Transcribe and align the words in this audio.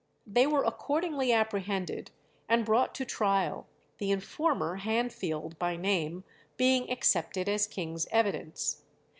They 0.25 0.47
were 0.47 0.63
accordingly 0.63 1.31
apprehended 1.31 2.09
and 2.49 2.65
brought 2.65 2.95
to 2.95 3.05
trial, 3.05 3.67
the 3.99 4.09
informer, 4.09 4.77
Hanfield 4.77 5.59
by 5.59 5.75
name, 5.75 6.23
being 6.57 6.89
accepted 6.89 7.47
as 7.47 7.67
king's 7.67 8.07
evidence. 8.07 8.81